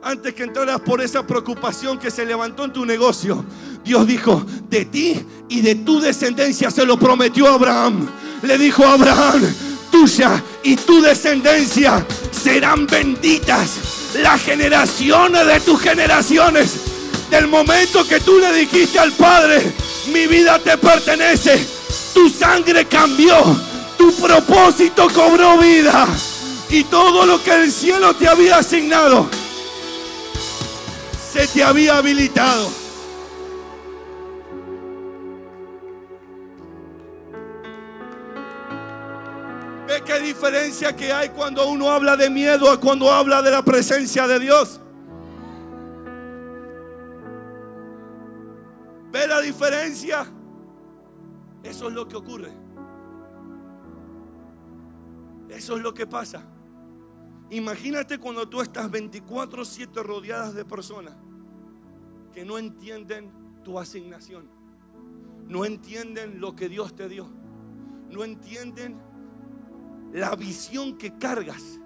[0.04, 3.44] Antes que entraras por esa preocupación que se levantó en tu negocio.
[3.84, 8.10] Dios dijo, de ti y de tu descendencia se lo prometió Abraham.
[8.42, 9.42] Le dijo Abraham,
[9.92, 13.70] tuya y tu descendencia serán benditas.
[14.16, 16.72] Las generaciones de tus generaciones.
[17.30, 19.74] Del momento que tú le dijiste al Padre,
[20.12, 21.64] mi vida te pertenece.
[22.16, 23.38] Tu sangre cambió.
[23.96, 26.08] Tu propósito cobró vida.
[26.70, 29.30] Y todo lo que el cielo te había asignado
[31.32, 32.83] se te había habilitado.
[40.14, 44.28] Qué diferencia que hay cuando uno habla de miedo a cuando habla de la presencia
[44.28, 44.80] de Dios?
[49.12, 50.26] ¿Ve la diferencia?
[51.64, 52.52] Eso es lo que ocurre.
[55.50, 56.44] Eso es lo que pasa.
[57.50, 61.16] Imagínate cuando tú estás 24/7 rodeadas de personas
[62.34, 63.32] que no entienden
[63.64, 64.48] tu asignación.
[65.48, 67.28] No entienden lo que Dios te dio.
[68.10, 69.13] No entienden
[70.14, 71.80] la visión que cargas.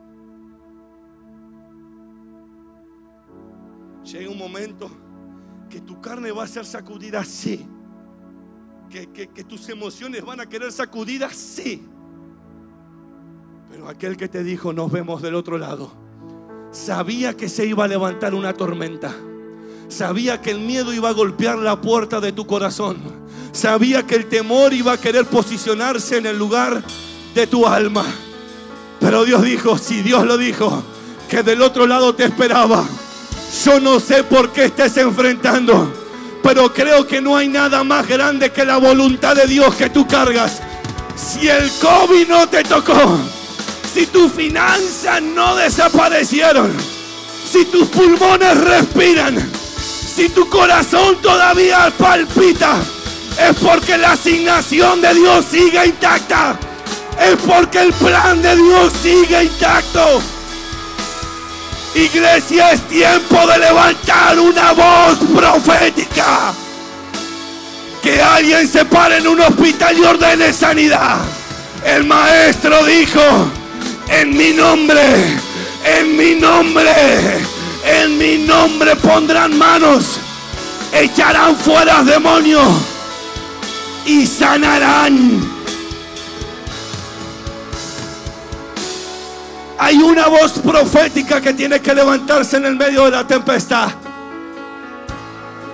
[4.03, 4.89] Llega un momento
[5.69, 7.65] que tu carne va a ser sacudida, sí.
[8.89, 11.85] Que, que, tus emociones van a querer sacudidas, sí.
[13.69, 15.91] Pero aquel que te dijo, nos vemos del otro lado,
[16.71, 19.13] sabía que se iba a levantar una tormenta.
[19.89, 22.97] Sabía que el miedo iba a golpear la puerta de tu corazón.
[23.51, 26.83] Sabía que el temor iba a querer posicionarse en el lugar
[27.37, 28.03] de tu alma.
[28.99, 30.83] Pero Dios dijo, si Dios lo dijo,
[31.29, 32.83] que del otro lado te esperaba.
[33.63, 35.93] Yo no sé por qué estés enfrentando,
[36.41, 40.07] pero creo que no hay nada más grande que la voluntad de Dios que tú
[40.07, 40.61] cargas.
[41.15, 43.19] Si el COVID no te tocó,
[43.93, 46.73] si tus finanzas no desaparecieron,
[47.51, 49.37] si tus pulmones respiran,
[50.15, 52.77] si tu corazón todavía palpita,
[53.39, 56.57] es porque la asignación de Dios sigue intacta
[57.19, 60.21] es porque el plan de Dios sigue intacto.
[61.95, 66.53] Iglesia, es tiempo de levantar una voz profética.
[68.03, 71.17] Que alguien se pare en un hospital y ordene sanidad.
[71.83, 73.21] El maestro dijo,
[74.09, 75.01] en mi nombre,
[75.83, 76.91] en mi nombre,
[77.83, 80.19] en mi nombre pondrán manos,
[80.93, 82.67] echarán fuera demonios
[84.05, 85.46] y sanarán
[89.79, 93.89] Hay una voz profética que tiene que levantarse en el medio de la tempestad.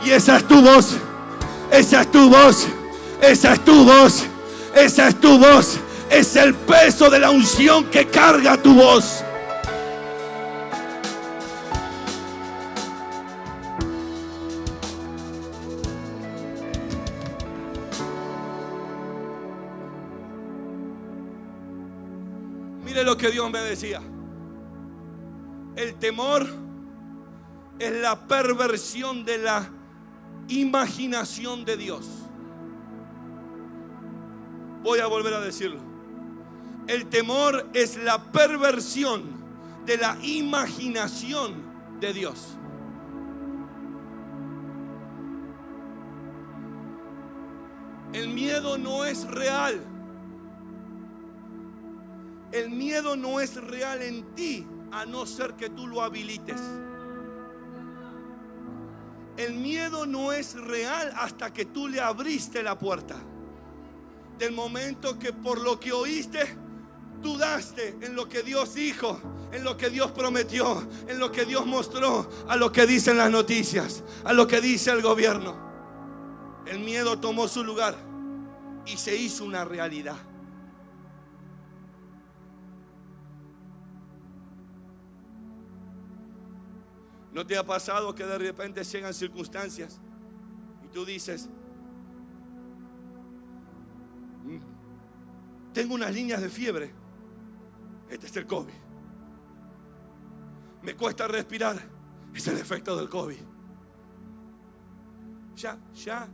[0.03, 0.97] Y esa es tu voz.
[1.71, 2.67] Esa es tu voz.
[3.21, 4.23] Esa es tu voz.
[4.75, 5.77] Esa es tu voz.
[6.09, 9.23] Es el peso de la unción que carga tu voz.
[23.23, 24.01] Que Dios me decía.
[25.77, 26.45] El temor
[27.79, 29.69] es la perversión de la
[30.49, 32.05] imaginación de Dios.
[34.81, 35.79] Voy a volver a decirlo.
[36.87, 39.23] El temor es la perversión
[39.85, 41.63] de la imaginación
[42.01, 42.57] de Dios.
[48.11, 49.92] El miedo no es real.
[52.53, 56.61] El miedo no es real en ti a no ser que tú lo habilites.
[59.37, 63.15] El miedo no es real hasta que tú le abriste la puerta.
[64.37, 66.55] Del momento que por lo que oíste,
[67.23, 69.19] dudaste en lo que Dios dijo,
[69.51, 73.31] en lo que Dios prometió, en lo que Dios mostró, a lo que dicen las
[73.31, 75.55] noticias, a lo que dice el gobierno.
[76.67, 77.95] El miedo tomó su lugar
[78.85, 80.17] y se hizo una realidad.
[87.33, 89.99] ¿No te ha pasado que de repente llegan circunstancias
[90.83, 91.49] y tú dices,
[94.43, 96.93] mm, tengo unas líneas de fiebre,
[98.07, 98.73] este es el COVID.
[100.83, 101.77] Me cuesta respirar,
[102.35, 103.39] es el efecto del COVID.
[105.55, 106.27] Ya, ya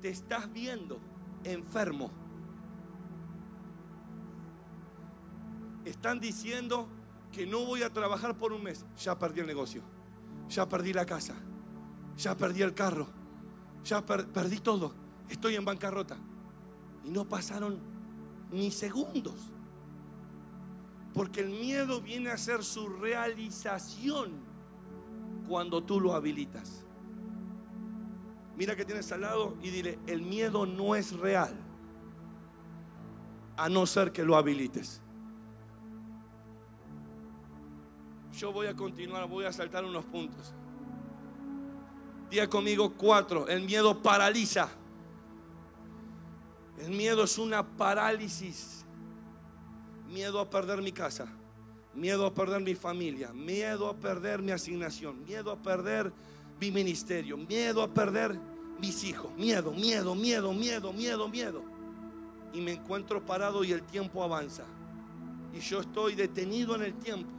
[0.00, 1.00] te estás viendo
[1.42, 2.12] enfermo.
[5.84, 6.88] Están diciendo
[7.32, 9.95] que no voy a trabajar por un mes, ya perdí el negocio
[10.48, 11.34] ya perdí la casa,
[12.16, 13.08] ya perdí el carro,
[13.84, 14.92] ya perdí todo,
[15.28, 16.16] estoy en bancarrota.
[17.04, 17.78] Y no pasaron
[18.50, 19.52] ni segundos.
[21.14, 24.32] Porque el miedo viene a ser su realización
[25.48, 26.84] cuando tú lo habilitas.
[28.56, 31.54] Mira que tienes al lado y dile, el miedo no es real
[33.56, 35.02] a no ser que lo habilites.
[38.36, 40.52] Yo voy a continuar, voy a saltar unos puntos.
[42.30, 43.48] Día conmigo cuatro.
[43.48, 44.68] El miedo paraliza.
[46.78, 48.84] El miedo es una parálisis.
[50.06, 51.26] Miedo a perder mi casa.
[51.94, 53.32] Miedo a perder mi familia.
[53.32, 55.24] Miedo a perder mi asignación.
[55.24, 56.12] Miedo a perder
[56.60, 57.38] mi ministerio.
[57.38, 58.38] Miedo a perder
[58.78, 59.32] mis hijos.
[59.38, 61.62] Miedo, miedo, miedo, miedo, miedo, miedo.
[62.52, 64.64] Y me encuentro parado y el tiempo avanza.
[65.54, 67.35] Y yo estoy detenido en el tiempo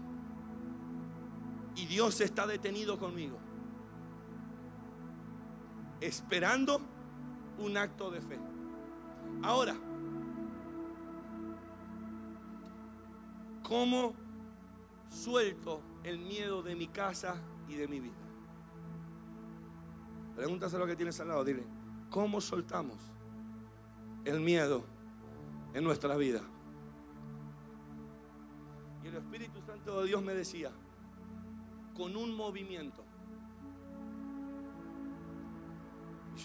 [1.77, 3.37] y Dios está detenido conmigo,
[6.01, 6.81] esperando
[7.59, 8.39] un acto de fe.
[9.43, 9.75] Ahora,
[13.61, 14.15] ¿cómo
[15.07, 17.35] suelto el miedo de mi casa
[17.69, 18.15] y de mi vida?
[20.35, 21.63] Pregúntaselo lo que tienes al lado, dile,
[22.09, 22.97] ¿cómo soltamos
[24.25, 24.83] el miedo
[25.75, 26.41] en nuestra vida?
[29.03, 30.71] Y el Espíritu Santo de Dios me decía,
[31.97, 33.03] con un movimiento.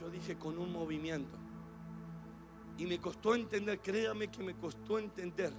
[0.01, 1.37] Yo dije con un movimiento.
[2.79, 5.53] Y me costó entender, créame que me costó entender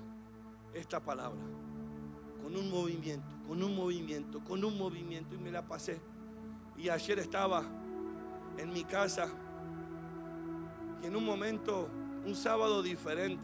[0.73, 1.39] esta palabra.
[2.41, 5.35] Con un movimiento, con un movimiento, con un movimiento.
[5.35, 6.01] Y me la pasé.
[6.75, 7.63] Y ayer estaba
[8.57, 9.29] en mi casa
[11.03, 11.87] y en un momento,
[12.25, 13.43] un sábado diferente,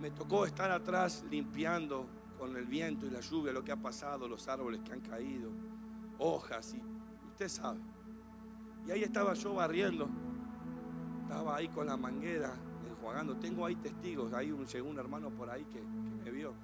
[0.00, 2.06] me tocó estar atrás limpiando
[2.40, 5.50] con el viento y la lluvia, lo que ha pasado, los árboles que han caído,
[6.18, 6.82] hojas y
[7.28, 7.80] usted sabe.
[8.86, 10.08] Y ahí estaba yo barriendo,
[11.22, 12.54] estaba ahí con la manguera,
[12.88, 13.36] enjuagando.
[13.36, 16.54] Tengo ahí testigos, hay un, llegó un hermano por ahí que, me vio.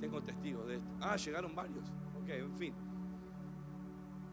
[0.00, 0.90] Tengo testigos de esto.
[1.00, 1.88] Ah, llegaron varios.
[2.22, 2.74] Ok, en fin.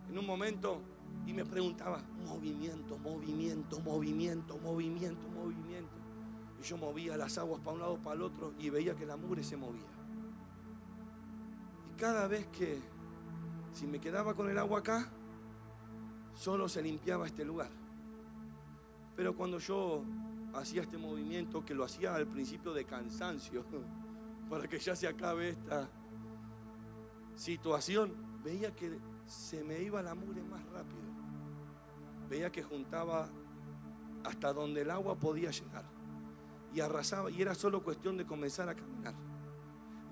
[0.09, 0.82] En un momento
[1.26, 5.95] y me preguntaba, movimiento, movimiento, movimiento, movimiento, movimiento.
[6.59, 9.15] Y yo movía las aguas para un lado, para el otro y veía que la
[9.15, 9.96] mugre se movía
[11.97, 12.79] cada vez que,
[13.73, 15.09] si me quedaba con el agua acá,
[16.33, 17.69] solo se limpiaba este lugar.
[19.15, 20.03] Pero cuando yo
[20.53, 23.65] hacía este movimiento, que lo hacía al principio de cansancio,
[24.49, 25.89] para que ya se acabe esta
[27.35, 31.01] situación, veía que se me iba la mugre más rápido.
[32.29, 33.27] Veía que juntaba
[34.23, 35.85] hasta donde el agua podía llegar.
[36.73, 39.26] Y arrasaba, y era solo cuestión de comenzar a caminar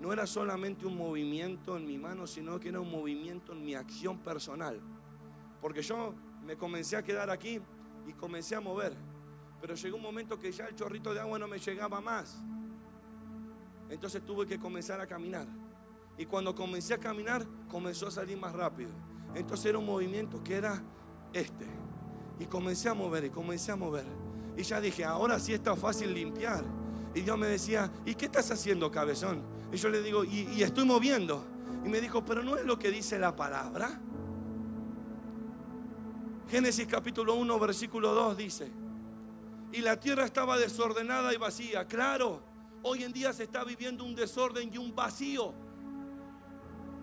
[0.00, 3.74] no era solamente un movimiento en mi mano, sino que era un movimiento en mi
[3.74, 4.80] acción personal.
[5.60, 7.60] Porque yo me comencé a quedar aquí
[8.06, 8.94] y comencé a mover.
[9.60, 12.38] Pero llegó un momento que ya el chorrito de agua no me llegaba más.
[13.88, 15.46] Entonces tuve que comenzar a caminar.
[16.18, 18.90] Y cuando comencé a caminar, comenzó a salir más rápido.
[19.34, 20.82] Entonces era un movimiento que era
[21.32, 21.66] este.
[22.38, 24.04] Y comencé a mover y comencé a mover.
[24.56, 26.64] Y ya dije, ahora sí está fácil limpiar.
[27.14, 29.55] Y Dios me decía, ¿y qué estás haciendo, cabezón?
[29.72, 31.44] Y yo le digo, y, estoy moviendo.
[31.84, 34.00] Y me dijo, pero no es lo que dice la palabra.
[36.48, 38.70] Génesis capítulo 1, versículo 2 dice,
[39.72, 41.86] y la tierra estaba desordenada y vacía.
[41.86, 42.40] Claro,
[42.82, 45.52] hoy en día se está viviendo un desorden y un vacío.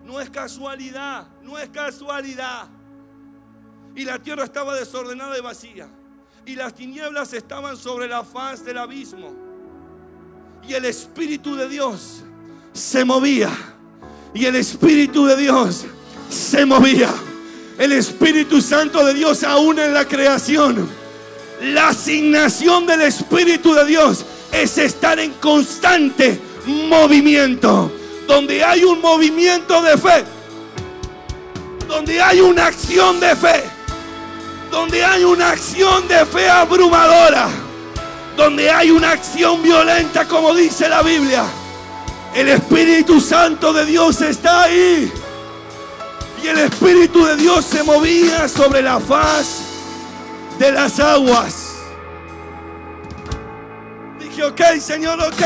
[0.02, 2.68] No es casualidad, no es casualidad.
[3.94, 5.88] Y la tierra estaba desordenada y vacía.
[6.46, 9.32] Y las tinieblas estaban sobre la faz del abismo.
[10.66, 12.24] Y el Espíritu de Dios
[12.74, 13.50] se movía.
[14.34, 15.86] Y el Espíritu de Dios
[16.28, 17.08] se movía.
[17.78, 20.88] el Espíritu Santo de Dios aún en la creación.
[21.60, 27.90] La asignación del Espíritu de Dios es estar en constante movimiento.
[28.26, 30.24] Donde hay un movimiento de fe,
[31.86, 33.64] donde hay una acción de fe,
[34.70, 37.48] donde hay una acción de fe abrumadora,
[38.36, 41.44] donde hay una acción violenta como dice la Biblia.
[42.34, 45.12] El Espíritu Santo de Dios está ahí.
[46.42, 49.62] Y el Espíritu de Dios se movía sobre la faz
[50.58, 51.76] de las aguas.
[54.18, 55.42] Dije, ok, Señor, ok.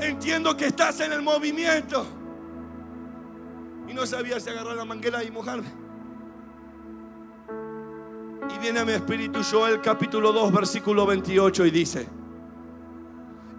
[0.00, 2.06] Entiendo que estás en el movimiento.
[3.88, 5.68] Y no sabía si agarrar la manguera y mojarme.
[8.54, 12.19] Y viene a mi espíritu Joel capítulo 2 versículo 28 y dice,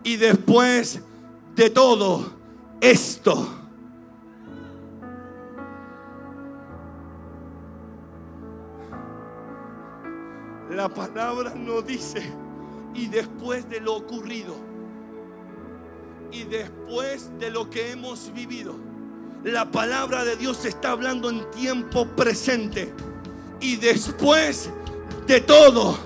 [0.04, 1.02] y después
[1.56, 2.32] de todo
[2.82, 3.62] esto,
[10.72, 12.24] La palabra no dice,
[12.96, 14.56] y después de lo ocurrido,
[16.32, 18.76] y después de lo que hemos vivido,
[19.44, 22.94] la palabra de Dios está hablando en tiempo presente.
[23.60, 24.70] Y después
[25.28, 25.98] de todo,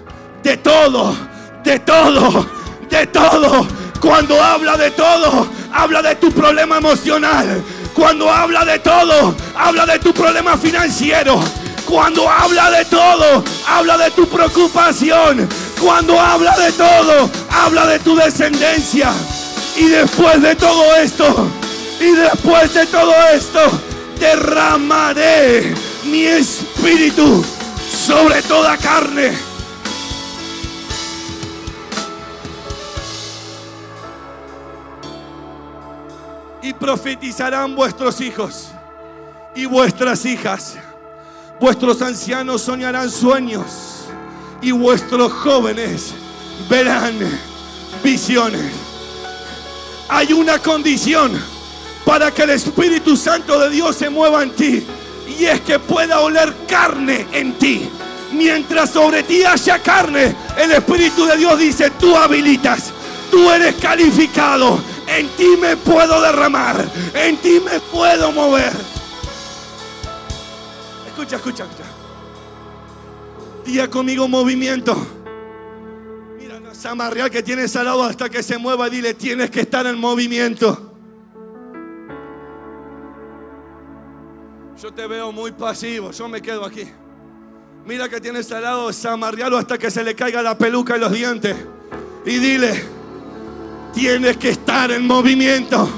[0.41, 1.15] de todo,
[1.63, 2.45] de todo,
[2.89, 3.67] de todo,
[4.05, 7.63] cuando habla de todo, habla de tu problema emocional.
[7.95, 11.39] Cuando habla de todo, habla de tu problema financiero.
[11.87, 15.49] Cuando habla de todo, habla de tu preocupación.
[15.81, 19.11] Cuando habla de todo, habla de tu descendencia.
[19.75, 21.49] Y después de todo esto,
[21.99, 23.59] y después de todo esto,
[24.19, 27.43] derramaré mi espíritu
[27.89, 29.54] sobre toda carne.
[36.80, 38.69] Profetizarán vuestros hijos
[39.55, 40.76] y vuestras hijas.
[41.59, 44.05] Vuestros ancianos soñarán sueños
[44.61, 46.13] y vuestros jóvenes
[46.69, 47.17] verán
[48.03, 48.71] visiones.
[50.09, 51.32] Hay una condición
[52.05, 54.86] para que el Espíritu Santo de Dios se mueva en ti
[55.28, 57.89] y es que pueda oler carne en ti.
[58.32, 62.91] Mientras sobre ti haya carne, el Espíritu de Dios dice, tú habilitas,
[63.32, 64.80] tú eres calificado,
[65.18, 68.72] en ti me puedo derramar, en ti me puedo mover.
[71.07, 71.89] Escucha, escucha, escucha.
[73.66, 74.95] Día conmigo movimiento.
[76.38, 78.89] Mira la Samaria que tienes al lado hasta que se mueva.
[78.89, 80.91] Dile, tienes que estar en movimiento.
[84.82, 86.11] Yo te veo muy pasivo.
[86.11, 86.84] Yo me quedo aquí.
[87.86, 91.11] Mira que tienes al lado, samarrialo hasta que se le caiga la peluca y los
[91.11, 91.55] dientes.
[92.26, 92.84] Y dile,
[93.95, 95.89] tienes que estar en movimiento.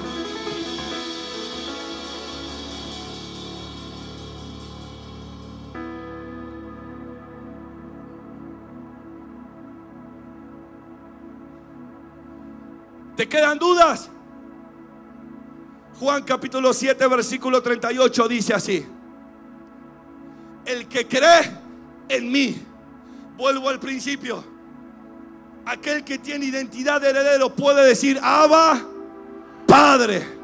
[13.16, 14.12] ¿Te quedan dudas?
[16.00, 18.86] Juan capítulo 7, versículo 38 dice así.
[20.64, 21.52] El que cree
[22.10, 22.62] en mí,
[23.36, 24.57] vuelvo al principio,
[25.68, 28.82] aquel que tiene identidad de heredero puede decir, Abba,
[29.66, 30.36] Padre.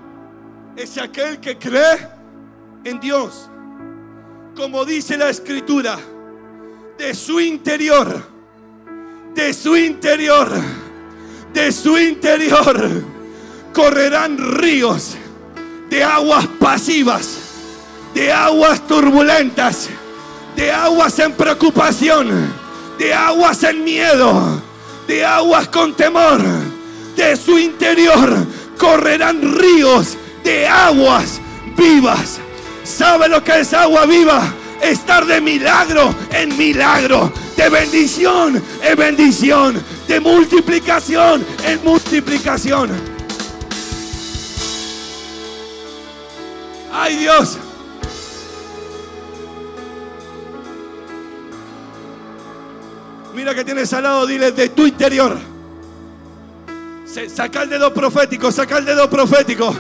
[0.75, 2.07] Es aquel que cree
[2.83, 3.49] en Dios.
[4.55, 5.97] Como dice la escritura,
[6.97, 8.23] de su interior,
[9.33, 10.49] de su interior
[11.53, 13.03] de su interior
[13.73, 15.15] correrán ríos
[15.89, 17.37] de aguas pasivas,
[18.15, 19.89] de aguas turbulentas,
[20.55, 22.51] de aguas en preocupación,
[22.97, 24.61] de aguas en miedo,
[25.07, 26.41] de aguas con temor.
[27.15, 28.45] De su interior
[28.77, 31.39] correrán ríos de aguas
[31.77, 32.39] vivas.
[32.83, 34.53] ¿Sabe lo que es agua viva?
[34.81, 42.89] Estar de milagro en milagro, de bendición en bendición, de multiplicación en multiplicación.
[46.91, 47.57] Ay Dios.
[53.43, 55.37] Mira que tienes al lado, dile de tu interior.
[57.27, 59.75] Saca el dedo profético, saca el dedo profético.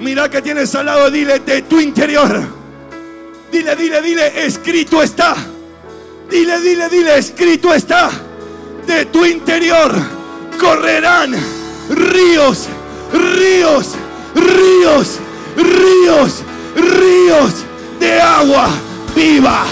[0.00, 2.36] Mira que tienes al lado, dile de tu interior.
[3.52, 5.36] Dile, dile, dile, escrito está.
[6.28, 8.10] Dile, dile, dile, escrito está
[8.84, 9.94] de tu interior
[10.60, 11.32] correrán
[11.90, 12.66] ríos,
[13.12, 13.92] ríos,
[14.34, 15.20] ríos,
[15.56, 16.42] ríos,
[16.74, 17.54] ríos
[18.00, 18.68] de agua
[19.14, 19.64] viva.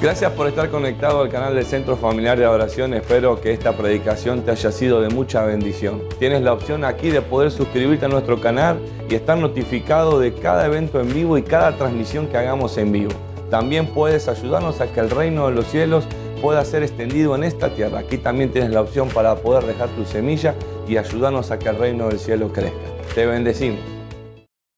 [0.00, 2.94] Gracias por estar conectado al canal del Centro Familiar de Adoración.
[2.94, 6.00] Espero que esta predicación te haya sido de mucha bendición.
[6.18, 8.78] Tienes la opción aquí de poder suscribirte a nuestro canal
[9.10, 13.12] y estar notificado de cada evento en vivo y cada transmisión que hagamos en vivo.
[13.50, 16.06] También puedes ayudarnos a que el reino de los cielos
[16.40, 17.98] pueda ser extendido en esta tierra.
[17.98, 20.54] Aquí también tienes la opción para poder dejar tu semilla
[20.88, 22.78] y ayudarnos a que el reino del cielo crezca.
[23.14, 23.99] Te bendecimos.